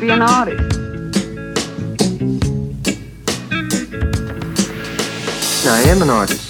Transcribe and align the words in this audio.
be 0.00 0.10
an 0.10 0.22
artist. 0.22 0.78
I 5.66 5.80
am 5.86 6.02
an 6.02 6.10
artist. 6.10 6.47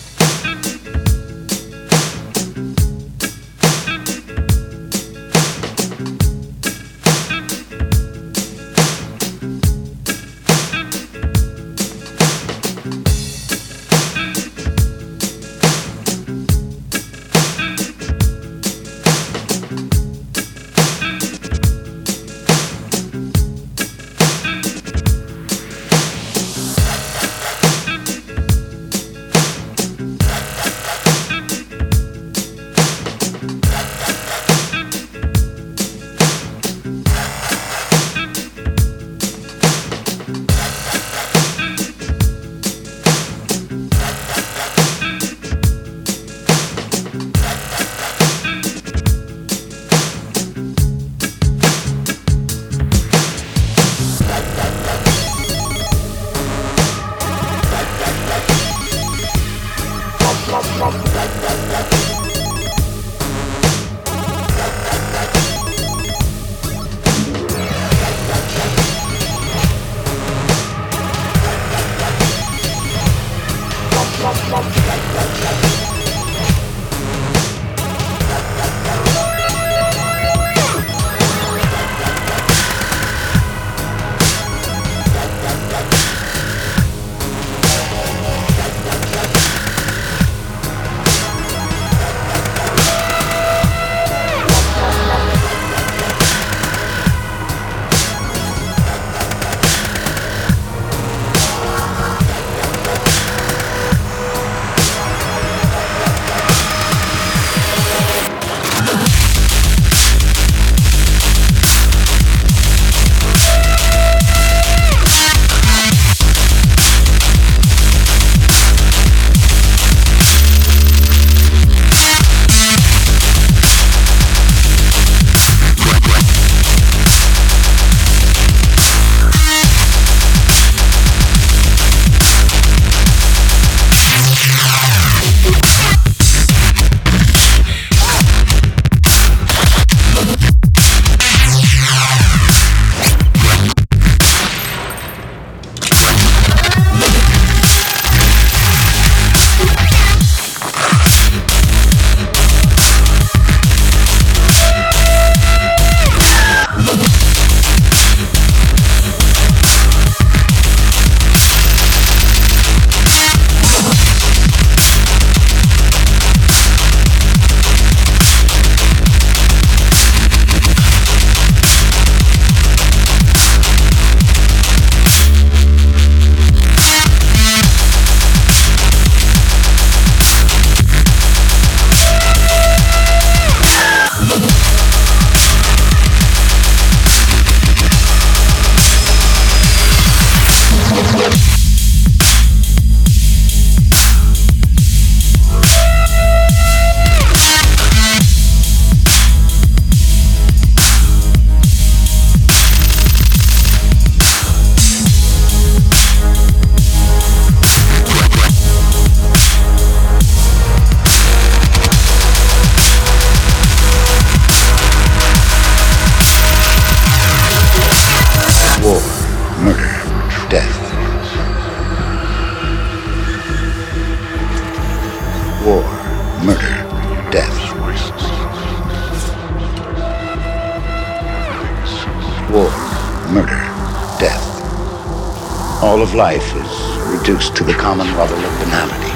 Life 236.18 236.52
is 236.56 237.16
reduced 237.16 237.54
to 237.54 237.62
the 237.62 237.72
common 237.74 238.08
level 238.16 238.36
of 238.36 238.58
banality, 238.58 239.12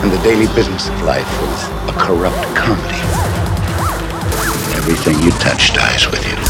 and 0.00 0.10
the 0.10 0.16
daily 0.22 0.46
business 0.54 0.88
of 0.88 1.02
life 1.02 1.30
is 1.42 1.64
a 1.86 1.92
corrupt 1.98 2.56
comedy. 2.56 2.96
Everything 4.74 5.20
you 5.22 5.32
touch 5.32 5.74
dies 5.74 6.10
with 6.10 6.26
you. 6.26 6.49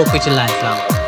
Don't 0.00 0.06
joke 0.06 0.14
with 0.14 0.26
your 0.26 0.34
life, 0.34 0.99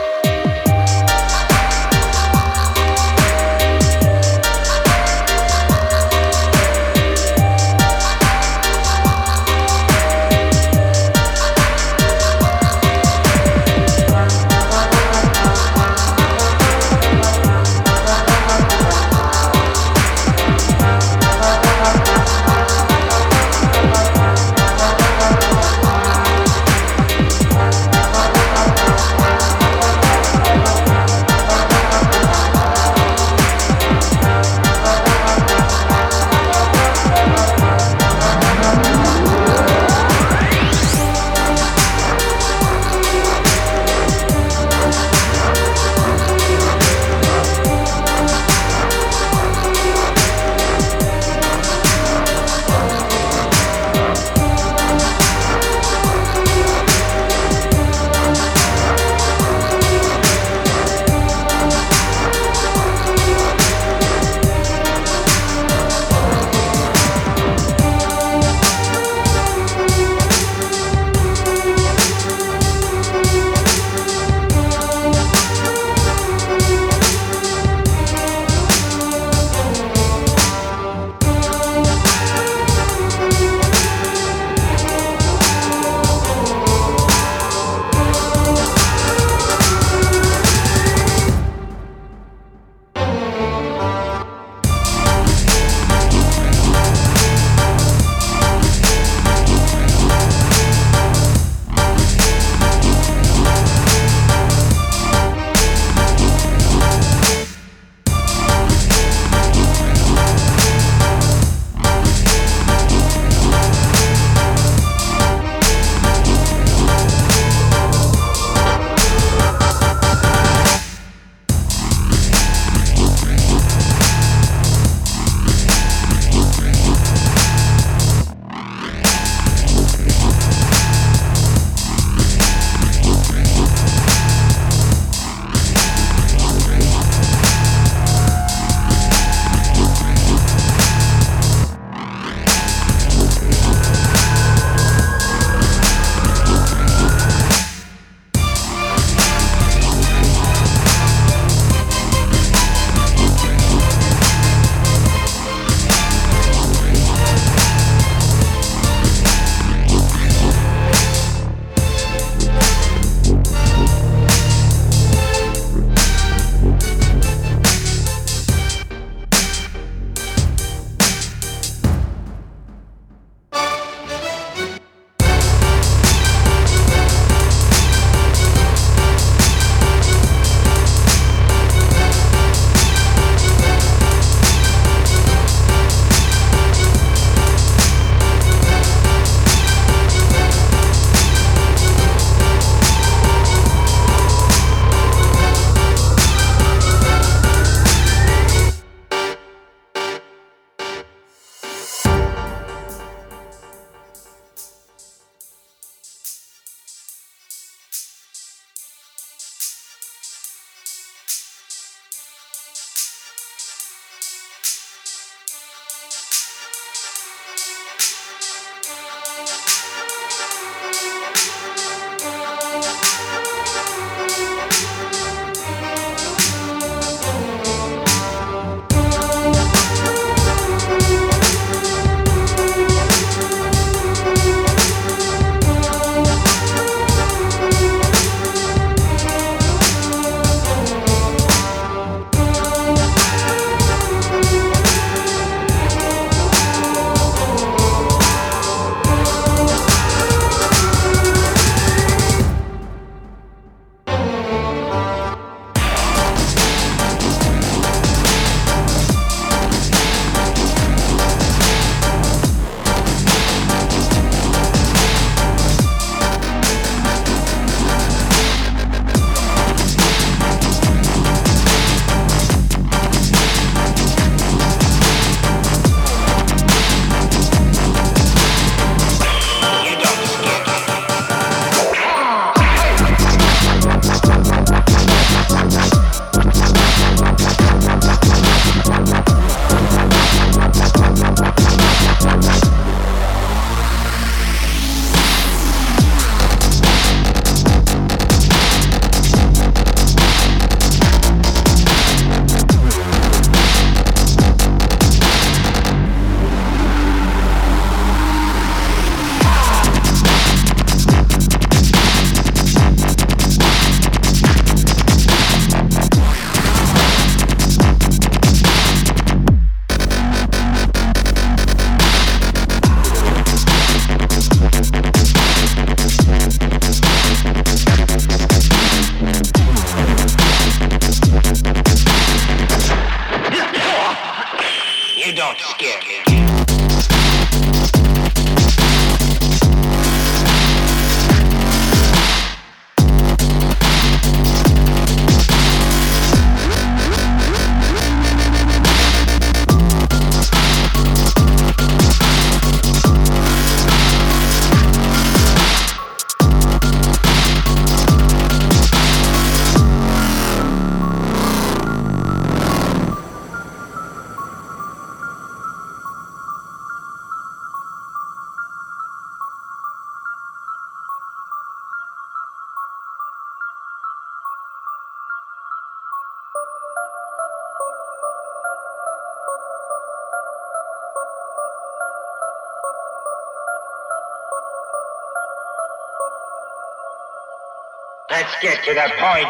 Let's 388.32 388.56
get 388.62 388.82
to 388.84 388.94
the 388.94 389.12
point. 389.20 389.46